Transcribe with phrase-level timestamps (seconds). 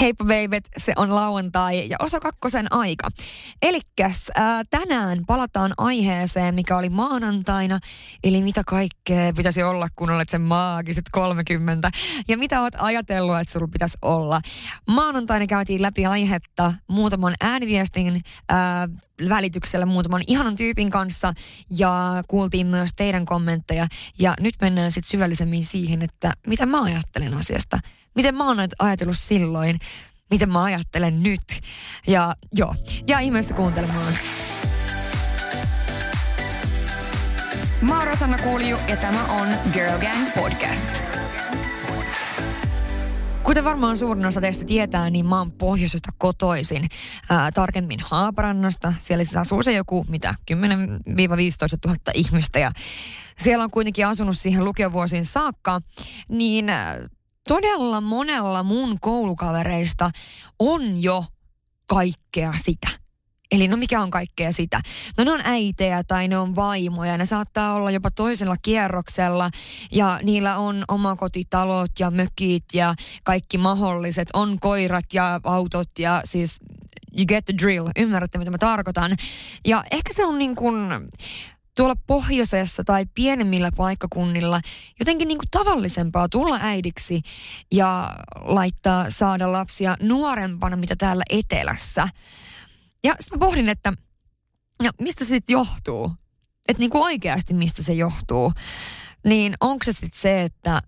[0.00, 3.08] Heippa veivet, se on lauantai ja osa kakkosen aika.
[3.62, 7.78] Elikkäs ää, tänään palataan aiheeseen, mikä oli maanantaina,
[8.24, 11.90] eli mitä kaikkea pitäisi olla, kun olet sen maagiset 30,
[12.28, 14.40] ja mitä olet ajatellut, että sulla pitäisi olla.
[14.88, 18.88] Maanantaina käytiin läpi aihetta muutaman ääniviestin ää,
[19.28, 21.32] välityksellä muutaman ihanan tyypin kanssa
[21.70, 23.86] ja kuultiin myös teidän kommentteja.
[24.18, 27.78] Ja nyt mennään sitten syvällisemmin siihen, että mitä mä ajattelen asiasta–
[28.14, 29.78] miten mä oon ajatellut silloin,
[30.30, 31.60] miten mä ajattelen nyt.
[32.06, 32.74] Ja joo,
[33.06, 34.12] ja ihmeessä kuuntelemaan.
[37.82, 40.86] Mä oon Rosanna Kuuliju ja tämä on Girl Gang Podcast.
[43.42, 46.88] Kuten varmaan suurin osa teistä tietää, niin mä oon pohjoisesta kotoisin,
[47.30, 48.92] ää, tarkemmin Haaparannasta.
[49.00, 50.56] Siellä siis asuu se joku, mitä, 10-15
[51.86, 52.72] 000 ihmistä ja
[53.38, 55.80] siellä on kuitenkin asunut siihen lukiovuosiin saakka,
[56.28, 56.66] niin
[57.48, 60.10] todella monella mun koulukavereista
[60.58, 61.24] on jo
[61.88, 62.88] kaikkea sitä.
[63.52, 64.80] Eli no mikä on kaikkea sitä?
[65.18, 67.18] No ne on äitejä tai ne on vaimoja.
[67.18, 69.50] Ne saattaa olla jopa toisella kierroksella
[69.92, 74.28] ja niillä on omakotitalot ja mökit ja kaikki mahdolliset.
[74.32, 76.56] On koirat ja autot ja siis
[77.18, 77.88] you get the drill.
[77.96, 79.10] Ymmärrätte mitä mä tarkoitan.
[79.64, 80.76] Ja ehkä se on niin kuin
[81.76, 84.60] tuolla pohjoisessa tai pienemmillä paikkakunnilla
[84.98, 87.22] jotenkin niin kuin tavallisempaa tulla äidiksi
[87.72, 92.08] ja laittaa saada lapsia nuorempana, mitä täällä etelässä.
[93.04, 93.92] Ja sitten mä pohdin, että
[94.82, 96.12] ja mistä se sitten johtuu?
[96.68, 98.52] Että niin kuin oikeasti mistä se johtuu?
[99.24, 100.82] Niin onko se sitten se, että,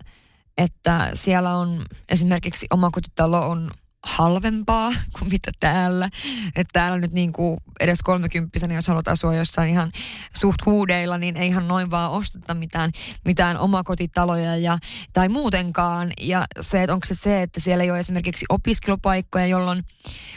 [0.57, 3.71] että siellä on esimerkiksi omakotitalo on
[4.03, 6.09] halvempaa kuin mitä täällä.
[6.55, 9.91] Että täällä nyt niin kuin edes kolmekymppisenä, jos haluat asua jossain ihan
[10.35, 12.91] suht huudeilla, niin ei ihan noin vaan osteta mitään,
[13.25, 14.77] mitään omakotitaloja ja,
[15.13, 16.11] tai muutenkaan.
[16.21, 19.83] Ja se, että onko se se, että siellä ei ole esimerkiksi opiskelupaikkoja, jolloin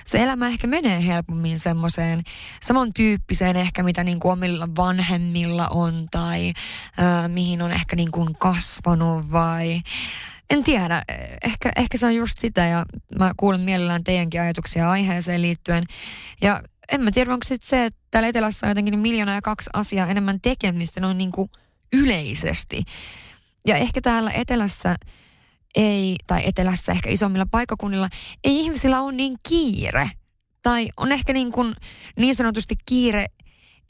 [0.04, 2.22] se elämä ehkä menee helpommin semmoiseen
[2.62, 6.52] samantyyppiseen ehkä, mitä niin kuin omilla vanhemmilla on tai
[6.98, 9.80] äh, mihin on ehkä niin kuin kasvanut vai
[10.50, 11.02] en tiedä,
[11.42, 12.84] ehkä, ehkä se on just sitä ja
[13.18, 15.84] mä kuulen mielellään teidänkin ajatuksia aiheeseen liittyen.
[16.42, 16.62] Ja
[16.92, 20.06] en mä tiedä, onko sitten se, että täällä Etelässä on jotenkin miljoona ja kaksi asiaa
[20.06, 21.48] enemmän tekemistä noin niin kuin
[21.92, 22.82] yleisesti.
[23.66, 24.96] Ja ehkä täällä Etelässä
[25.74, 28.08] ei, tai Etelässä ehkä isommilla paikkakunnilla,
[28.44, 30.10] ei ihmisillä ole niin kiire.
[30.62, 31.74] Tai on ehkä niin, kuin
[32.16, 33.26] niin sanotusti kiire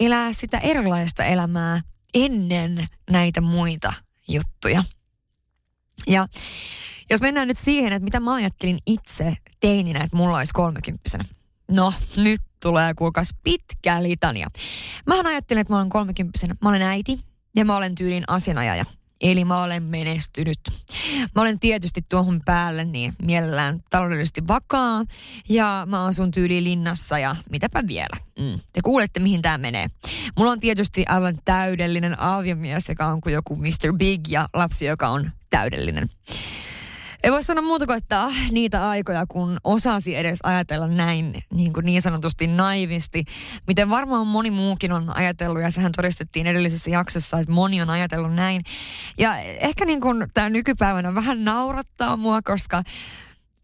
[0.01, 1.81] elää sitä erilaista elämää
[2.15, 3.93] ennen näitä muita
[4.29, 4.83] juttuja.
[6.07, 6.29] Ja
[7.11, 11.25] jos mennään nyt siihen, että mitä mä ajattelin itse teininä, että mulla olisi kolmekymppisenä.
[11.71, 14.49] No, nyt tulee kuulkaas pitkä litania.
[15.07, 16.55] Mä ajattelin, että mä olen kolmekymppisenä.
[16.63, 17.21] Mä olen äiti
[17.57, 18.85] ja mä olen tyylin asianajaja.
[19.21, 20.59] Eli mä olen menestynyt.
[21.35, 25.05] Mä olen tietysti tuohon päälle niin mielellään taloudellisesti vakaa
[25.49, 28.17] ja mä asun tyyliin linnassa ja mitäpä vielä.
[28.41, 28.61] Mm.
[28.73, 29.89] Te kuulette, mihin tämä menee.
[30.39, 33.93] Mulla on tietysti aivan täydellinen aviomies, joka on kuin joku Mr.
[33.99, 36.11] Big ja lapsi, joka on täydellinen.
[37.23, 41.73] Ei voi sanoa muuta kuin, että ah, niitä aikoja, kun osasi edes ajatella näin niin,
[41.73, 43.25] kuin niin sanotusti naivisti.
[43.67, 48.35] Miten varmaan moni muukin on ajatellut, ja sehän todistettiin edellisessä jaksossa, että moni on ajatellut
[48.35, 48.63] näin.
[49.19, 52.83] Ja ehkä niin kuin tämä nykypäivänä vähän naurattaa mua, koska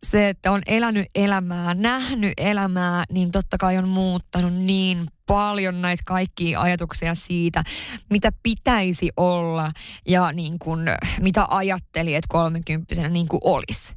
[0.07, 6.03] se, että on elänyt elämää, nähnyt elämää, niin totta kai on muuttanut niin paljon näitä
[6.07, 7.65] kaikkia ajatuksia siitä,
[8.11, 9.73] mitä pitäisi olla
[10.07, 10.81] ja niin kuin,
[11.21, 13.93] mitä ajatteli, että kolmekymppisenä niin kuin olisi.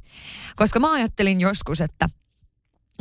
[0.56, 2.08] Koska mä ajattelin joskus, että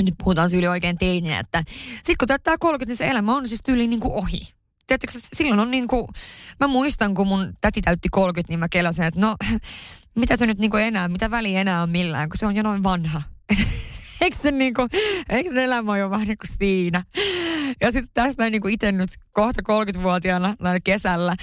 [0.03, 1.63] nyt puhutaan tyyli oikein teineen, että
[2.03, 4.58] sit kun täyttää 30, niin se elämä on siis tyyli niin kuin ohi.
[4.89, 6.07] Tiedätkö, silloin on niin kuin,
[6.59, 9.35] mä muistan, kun mun täti täytti 30, niin mä kelasin, että no,
[10.19, 12.63] mitä se nyt niin kuin enää, mitä väliä enää on millään, kun se on jo
[12.63, 13.21] noin vanha.
[14.21, 14.87] eikö se, niinku,
[15.29, 17.03] eikö se elämä ole jo vähän niin kuin siinä?
[17.81, 21.35] Ja sitten tästä niin kuin itse nyt kohta 30-vuotiaana kesällä,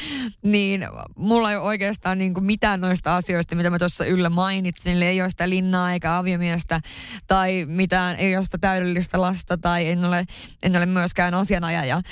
[0.43, 0.87] niin
[1.17, 4.97] mulla ei ole oikeastaan niin kuin mitään noista asioista, mitä mä tuossa yllä mainitsin.
[4.97, 6.81] Eli ei ole sitä linnaa eikä aviomiestä
[7.27, 10.25] tai mitään, ei ole sitä täydellistä lasta tai en ole,
[10.63, 12.03] en ole myöskään asianajaja,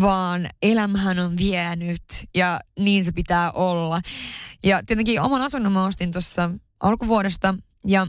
[0.00, 2.04] vaan elämähän on vienyt
[2.34, 4.00] ja niin se pitää olla.
[4.62, 7.54] Ja tietenkin oman asunnon mä ostin tuossa alkuvuodesta
[7.86, 8.06] ja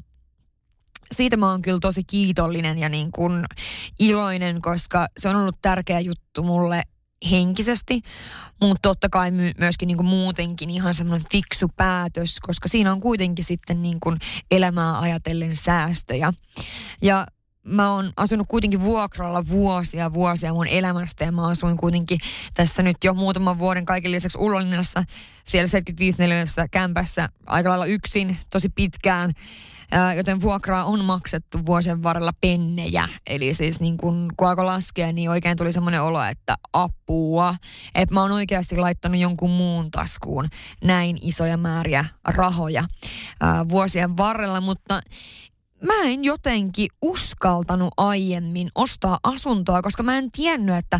[1.11, 3.45] siitä mä oon kyllä tosi kiitollinen ja niin kuin
[3.99, 6.83] iloinen, koska se on ollut tärkeä juttu mulle
[7.31, 8.01] henkisesti,
[8.61, 13.01] mutta totta kai my- myöskin niin kuin muutenkin ihan semmoinen fiksu päätös, koska siinä on
[13.01, 14.17] kuitenkin sitten niin kuin
[14.51, 16.33] elämää ajatellen säästöjä.
[17.01, 17.27] Ja
[17.65, 22.19] mä oon asunut kuitenkin vuokralla vuosia vuosia mun elämästä ja mä asuin kuitenkin
[22.53, 25.03] tässä nyt jo muutaman vuoden kaiken lisäksi Ulloninnassa
[25.43, 26.17] siellä 75
[26.71, 29.33] kämpässä aika lailla yksin tosi pitkään
[30.15, 33.09] joten vuokraa on maksettu vuosien varrella pennejä.
[33.27, 37.55] Eli siis niin kun, kun alkoi laskea, niin oikein tuli semmoinen olo, että apua.
[37.95, 40.47] Että mä oon oikeasti laittanut jonkun muun taskuun
[40.83, 42.83] näin isoja määriä rahoja
[43.41, 45.01] ää, vuosien varrella, mutta
[45.81, 50.99] mä en jotenkin uskaltanut aiemmin ostaa asuntoa, koska mä en tiennyt, että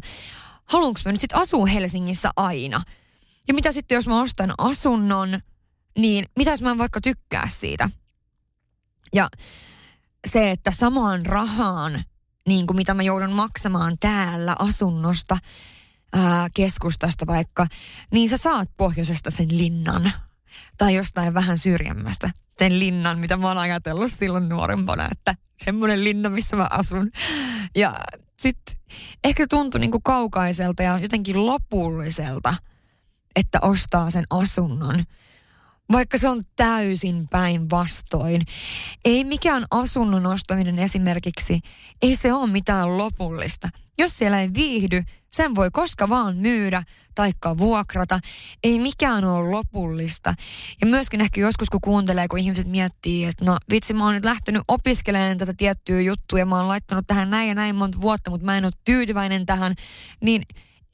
[0.66, 2.82] haluanko mä nyt sitten asua Helsingissä aina.
[3.48, 5.40] Ja mitä sitten, jos mä ostan asunnon,
[5.98, 7.90] niin mitä jos mä en vaikka tykkää siitä?
[9.14, 9.30] Ja
[10.28, 12.04] se, että samaan rahaan,
[12.48, 15.38] niin kuin mitä mä joudun maksamaan täällä asunnosta,
[16.14, 17.68] ää, keskustasta vaikka,
[18.12, 20.12] niin sä saat pohjoisesta sen linnan.
[20.78, 22.30] Tai jostain vähän syrjemmästä
[22.60, 27.12] sen linnan, mitä mä oon ajatellut silloin nuorempana, että semmoinen linna, missä mä asun.
[27.76, 28.00] Ja
[28.40, 28.76] sitten
[29.24, 32.56] ehkä se tuntui niin kuin kaukaiselta ja jotenkin lopulliselta,
[33.36, 35.04] että ostaa sen asunnon–
[35.92, 38.42] vaikka se on täysin päinvastoin.
[39.06, 41.60] Ei mikään asunnon ostaminen esimerkiksi,
[42.02, 43.70] ei se ole mitään lopullista.
[43.98, 45.04] Jos siellä ei viihdy,
[45.34, 46.84] sen voi koska vaan myydä
[47.16, 48.20] taikka vuokrata.
[48.64, 50.34] Ei mikään ole lopullista.
[50.82, 54.26] Ja myöskin ehkä joskus kun kuuntelee, kun ihmiset miettii, että no vitsi mä oon nyt
[54.26, 58.30] lähtenyt opiskelemaan tätä tiettyä juttua ja mä oon laittanut tähän näin ja näin monta vuotta,
[58.30, 59.76] mutta mä en ole tyytyväinen tähän,
[60.22, 60.42] niin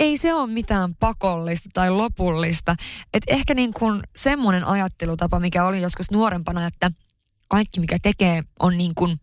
[0.02, 2.76] ei se ole mitään pakollista tai lopullista.
[3.14, 6.92] Et ehkä niin kuin semmoinen ajattelutapa, mikä oli joskus nuorempana, että
[7.48, 9.20] kaikki mikä tekee on niin kuin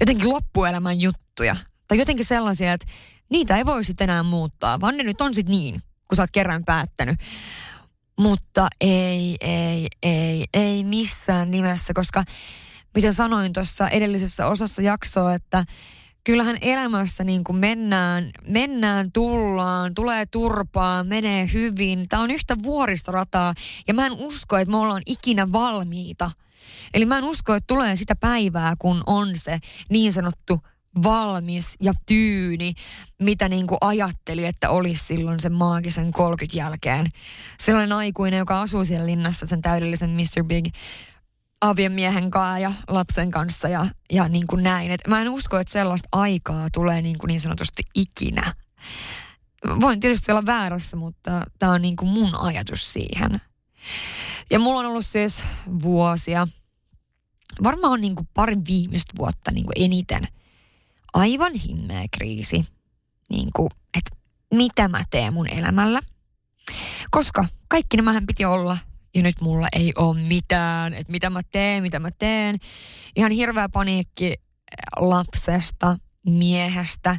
[0.00, 1.56] jotenkin loppuelämän juttuja.
[1.88, 2.86] Tai jotenkin sellaisia, että
[3.30, 6.30] niitä ei voi sitten enää muuttaa, vaan ne nyt on sitten niin, kun sä oot
[6.30, 7.20] kerran päättänyt.
[8.18, 12.24] Mutta ei, ei, ei, ei missään nimessä, koska
[12.94, 15.64] miten sanoin tuossa edellisessä osassa jaksoa, että
[16.24, 22.08] kyllähän elämässä niin kuin mennään, mennään, tullaan, tulee turpaa, menee hyvin.
[22.08, 23.54] Tämä on yhtä vuoristorataa
[23.88, 26.30] ja mä en usko, että me ollaan ikinä valmiita.
[26.94, 29.58] Eli mä en usko, että tulee sitä päivää, kun on se
[29.90, 30.60] niin sanottu
[31.02, 32.74] valmis ja tyyni,
[33.22, 37.06] mitä niin kuin ajatteli, että olisi silloin sen maagisen 30 jälkeen.
[37.60, 40.44] Sellainen aikuinen, joka asuu siellä linnassa sen täydellisen Mr.
[40.44, 40.66] Big
[41.60, 44.90] aviomiehen kanssa ja lapsen kanssa ja, ja niin kuin näin.
[44.90, 48.54] Et mä en usko, että sellaista aikaa tulee niin, kuin niin sanotusti ikinä.
[49.80, 53.40] Voin tietysti olla väärässä, mutta tämä on niin kuin mun ajatus siihen.
[54.50, 55.42] Ja mulla on ollut siis
[55.82, 56.46] vuosia,
[57.62, 60.28] varmaan niin kuin parin viimeistä vuotta niin kuin eniten,
[61.14, 62.64] aivan himmeä kriisi.
[63.30, 64.16] Niin kuin, että
[64.54, 66.00] mitä mä teen mun elämällä.
[67.10, 68.78] Koska kaikki nämähän piti olla
[69.14, 72.58] ja nyt mulla ei ole mitään, että mitä mä teen, mitä mä teen.
[73.16, 74.38] Ihan hirveä paniikki eh,
[74.96, 77.16] lapsesta, miehestä.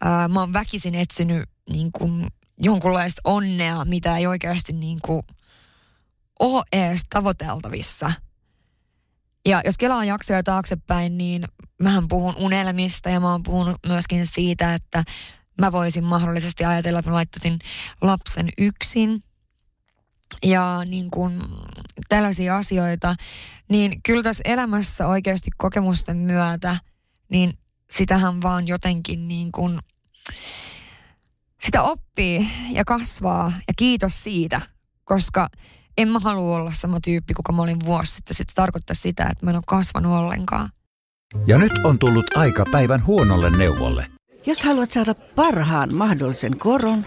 [0.00, 2.26] Ää, mä oon väkisin etsinyt niin kuin
[2.58, 5.22] jonkunlaista onnea, mitä ei oikeasti niin kuin
[6.40, 8.12] ole edes tavoiteltavissa.
[9.46, 11.44] Ja jos kelaa jaksoja taaksepäin, niin
[11.82, 15.04] mähän puhun unelmista ja mä oon puhunut myöskin siitä, että
[15.60, 17.58] mä voisin mahdollisesti ajatella, että mä laittaisin
[18.02, 19.22] lapsen yksin–
[20.42, 21.42] ja niin kuin
[22.08, 23.14] tällaisia asioita,
[23.68, 26.76] niin kyllä tässä elämässä oikeasti kokemusten myötä,
[27.28, 27.58] niin
[27.90, 29.78] sitähän vaan jotenkin niin kuin,
[31.62, 34.60] sitä oppii ja kasvaa ja kiitos siitä,
[35.04, 35.48] koska
[35.98, 38.36] en mä halua olla sama tyyppi, kuka mä olin vuosi sitten.
[38.36, 40.70] Sitten se tarkoittaa sitä, että mä en ole kasvanut ollenkaan.
[41.46, 44.06] Ja nyt on tullut aika päivän huonolle neuvolle.
[44.46, 47.06] Jos haluat saada parhaan mahdollisen koron,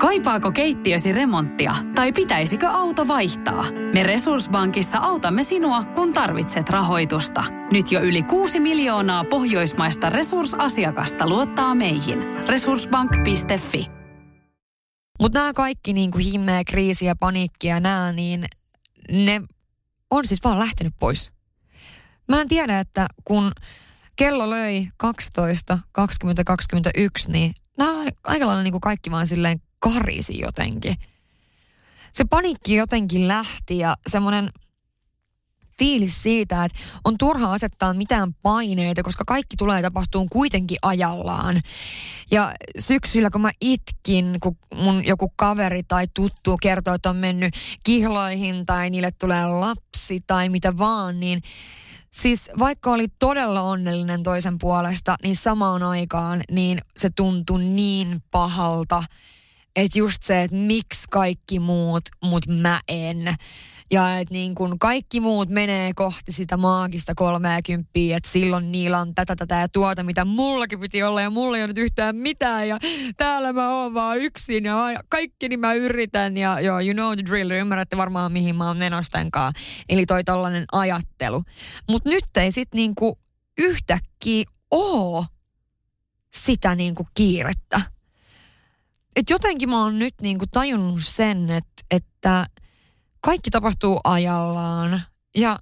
[0.00, 3.64] Kaipaako keittiösi remonttia tai pitäisikö auto vaihtaa?
[3.94, 7.44] Me Resurssbankissa autamme sinua, kun tarvitset rahoitusta.
[7.72, 12.18] Nyt jo yli 6 miljoonaa pohjoismaista resursasiakasta luottaa meihin.
[12.48, 13.86] Resurssbank.fi
[15.20, 18.44] Mutta nämä kaikki niin kuin himmeä, kriisi ja paniikki ja nämä, niin
[19.12, 19.42] ne
[20.10, 21.32] on siis vaan lähtenyt pois.
[22.28, 23.52] Mä en tiedä, että kun
[24.16, 30.38] kello löi 12, 20, 21, niin nämä aika lailla niin kuin kaikki vaan silleen karisi
[30.38, 30.96] jotenkin.
[32.12, 34.50] Se panikki jotenkin lähti ja semmoinen
[35.80, 41.60] fiilis siitä, että on turha asettaa mitään paineita, koska kaikki tulee tapahtuun kuitenkin ajallaan.
[42.30, 47.54] Ja syksyllä, kun mä itkin, kun mun joku kaveri tai tuttu kertoo, että on mennyt
[47.82, 51.42] kihloihin tai niille tulee lapsi tai mitä vaan, niin
[52.10, 59.02] Siis vaikka oli todella onnellinen toisen puolesta, niin samaan aikaan niin se tuntui niin pahalta.
[59.76, 63.34] Että just se, että miksi kaikki muut, mut mä en.
[63.92, 69.14] Ja että niin kun kaikki muut menee kohti sitä maagista 30, että silloin niillä on
[69.14, 72.68] tätä, tätä ja tuota, mitä mullakin piti olla ja mulla ei ole nyt yhtään mitään
[72.68, 72.78] ja
[73.16, 74.76] täällä mä oon vaan yksin ja
[75.08, 78.76] kaikki niin mä yritän ja joo, you know the drill, ymmärrätte varmaan mihin mä oon
[78.76, 79.52] menostenkaan.
[79.88, 81.42] Eli toi tollanen ajattelu.
[81.88, 83.18] Mutta nyt ei sit niinku
[83.58, 85.26] yhtäkkiä oo
[86.34, 87.80] sitä niinku kiirettä.
[89.16, 92.46] Et jotenkin mä oon nyt niinku tajunnut sen, että, että
[93.20, 95.02] kaikki tapahtuu ajallaan.
[95.36, 95.58] Ja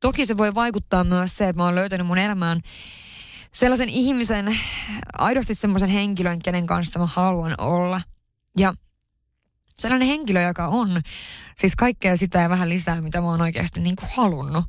[0.00, 2.60] toki se voi vaikuttaa myös se, että mä oon löytänyt mun elämään
[3.54, 4.58] sellaisen ihmisen,
[5.12, 8.00] aidosti semmoisen henkilön, kenen kanssa mä haluan olla.
[8.58, 8.74] Ja
[9.78, 11.00] sellainen henkilö, joka on
[11.56, 14.64] siis kaikkea sitä ja vähän lisää, mitä mä oon oikeasti niin kuin halunnut.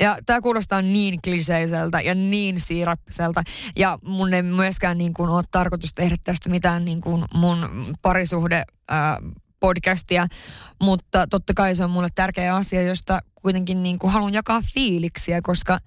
[0.00, 3.42] Ja tämä kuulostaa niin kliseiseltä ja niin siirappiselta.
[3.76, 7.58] Ja mun ei myöskään niin kuin ole tarkoitus tehdä tästä mitään niin kuin mun
[8.02, 9.18] parisuhde ää,
[9.60, 10.26] podcastia,
[10.82, 15.42] mutta totta kai se on mulle tärkeä asia, josta kuitenkin niin kuin haluan jakaa fiiliksiä,
[15.42, 15.78] koska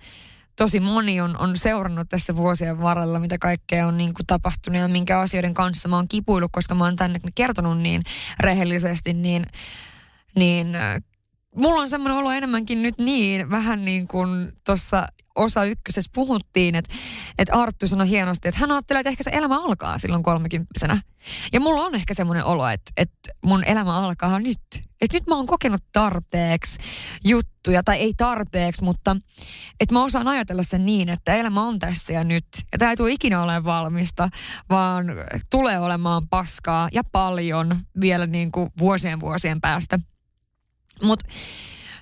[0.55, 4.87] tosi moni on, on seurannut tässä vuosien varrella, mitä kaikkea on niin kuin tapahtunut ja
[4.87, 8.01] minkä asioiden kanssa mä oon kipuillut, koska mä oon tänne kertonut niin
[8.39, 9.45] rehellisesti, niin,
[10.35, 10.67] niin
[11.57, 16.95] mulla on semmoinen olo enemmänkin nyt niin, vähän niin kuin tuossa osa ykkösessä puhuttiin, että,
[17.37, 21.01] että Arttu sanoi hienosti, että hän ajattelee, että ehkä se elämä alkaa silloin kolmekymppisenä.
[21.53, 24.59] Ja mulla on ehkä semmoinen olo, että, että mun elämä alkaa nyt.
[25.01, 26.79] Että nyt mä oon kokenut tarpeeksi
[27.23, 29.15] juttuja, tai ei tarpeeksi, mutta
[29.79, 32.47] että mä osaan ajatella sen niin, että elämä on tässä ja nyt.
[32.71, 34.29] Ja tämä ei tule ikinä olemaan valmista,
[34.69, 35.05] vaan
[35.51, 39.99] tulee olemaan paskaa ja paljon vielä niin kuin vuosien vuosien päästä.
[41.03, 41.25] Mutta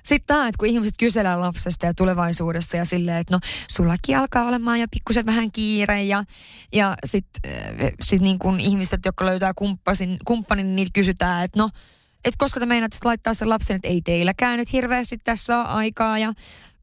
[0.02, 4.46] sitten tämä, että kun ihmiset kyselevät lapsesta ja tulevaisuudessa ja silleen, että no sullakin alkaa
[4.46, 6.24] olemaan jo pikkusen vähän kiire ja,
[6.72, 11.58] ja sitten äh, sit niin kun ihmiset, jotka löytää kumppasin, kumppanin, niin niitä kysytään, että
[11.58, 11.70] no,
[12.24, 16.18] että koska te meinaat laittaa sen lapsen, että ei teilläkään nyt hirveästi tässä ole aikaa
[16.18, 16.32] ja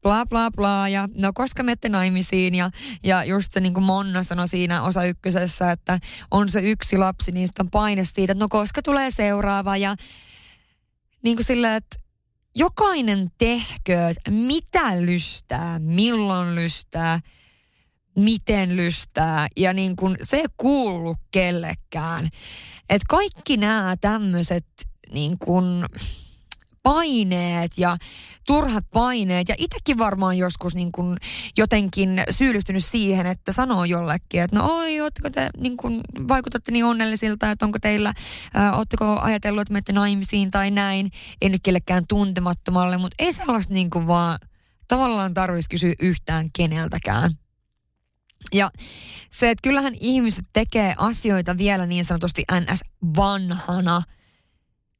[0.02, 2.70] bla bla bla ja no koska menette naimisiin ja,
[3.02, 5.98] ja just se niin kuin Monna sanoi siinä osa ykkösessä, että
[6.30, 9.96] on se yksi lapsi, niin sitten on paine siitä, että no koska tulee seuraava ja
[11.22, 12.03] niin kuin silleen, että
[12.54, 17.20] jokainen tehkööt, mitä lystää, milloin lystää,
[18.16, 22.28] miten lystää ja niin kuin se ei kuulu kellekään.
[22.88, 24.66] Että kaikki nämä tämmöiset
[25.12, 25.84] niin kuin
[26.84, 27.96] paineet ja
[28.46, 29.48] turhat paineet.
[29.48, 31.16] Ja itsekin varmaan joskus niin kuin
[31.58, 36.84] jotenkin syyllistynyt siihen, että sanoo jollekin, että no oi, ootteko te, niin kuin, vaikutatte niin
[36.84, 38.14] onnellisilta, että onko teillä,
[38.76, 41.10] ootteko ajatellut, että menette naimisiin tai näin.
[41.42, 44.38] En nyt kellekään tuntemattomalle, mutta ei sellaista niin kuin vaan
[44.88, 47.30] tavallaan tarvitsisi kysyä yhtään keneltäkään.
[48.52, 48.70] Ja
[49.30, 52.80] se, että kyllähän ihmiset tekee asioita vielä niin sanotusti ns.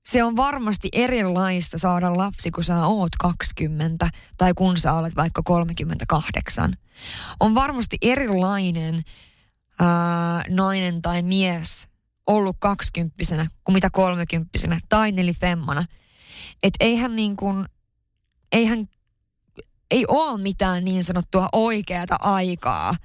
[0.06, 5.42] Se on varmasti erilaista saada lapsi, kun sä oot 20 tai kun sä olet vaikka
[5.42, 6.76] 38.
[7.40, 9.02] On varmasti erilainen
[9.80, 11.88] ää, nainen tai mies
[12.26, 15.84] ollut kaksikymppisenä kuin mitä kolmekymppisenä tai nelifemmana.
[16.62, 17.64] Että eihän niin kuin,
[18.52, 18.88] eihän,
[19.90, 22.96] ei ole mitään niin sanottua oikeata aikaa.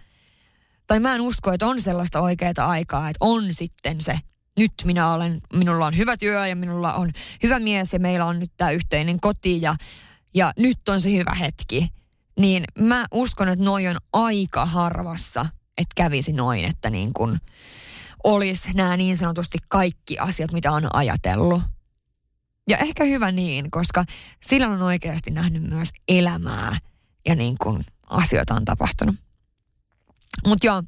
[0.87, 4.19] Tai mä en usko, että on sellaista oikeata aikaa, että on sitten se
[4.59, 7.11] nyt minä olen, minulla on hyvä työ ja minulla on
[7.43, 9.75] hyvä mies ja meillä on nyt tämä yhteinen koti ja,
[10.33, 11.89] ja nyt on se hyvä hetki.
[12.39, 15.45] Niin mä uskon, että noin on aika harvassa,
[15.77, 17.39] että kävisi noin, että niin kun
[18.23, 21.61] olisi nämä niin sanotusti kaikki asiat, mitä on ajatellut.
[22.69, 24.05] Ja ehkä hyvä niin, koska
[24.41, 26.77] sillä on oikeasti nähnyt myös elämää
[27.25, 29.15] ja niin kuin asioita on tapahtunut.
[30.47, 30.83] Mutta joo,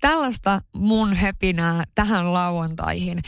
[0.00, 3.18] tällaista mun höpinää tähän lauantaihin.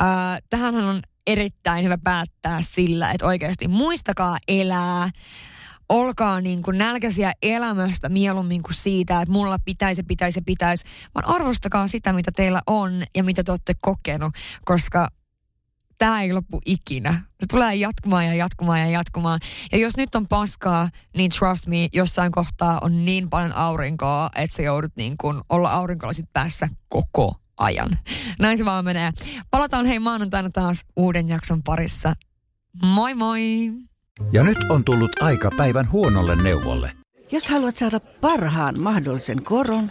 [0.00, 0.06] Äh,
[0.50, 5.10] tähänhän on erittäin hyvä päättää sillä, että oikeasti muistakaa elää.
[5.88, 10.84] Olkaa niin kuin nälkäisiä elämästä mieluummin kuin siitä, että mulla pitäisi, pitäisi, pitäisi.
[11.14, 14.34] Vaan arvostakaa sitä, mitä teillä on ja mitä te olette kokenut,
[14.64, 15.08] koska
[16.00, 17.12] tämä ei loppu ikinä.
[17.12, 19.40] Se tulee jatkumaan ja jatkumaan ja jatkumaan.
[19.72, 24.56] Ja jos nyt on paskaa, niin trust me, jossain kohtaa on niin paljon aurinkoa, että
[24.56, 27.90] sä joudut niin kuin olla aurinkolasit päässä koko ajan.
[28.38, 29.12] Näin se vaan menee.
[29.50, 32.14] Palataan hei maanantaina taas uuden jakson parissa.
[32.82, 33.72] Moi moi!
[34.32, 36.92] Ja nyt on tullut aika päivän huonolle neuvolle.
[37.32, 39.90] Jos haluat saada parhaan mahdollisen koron,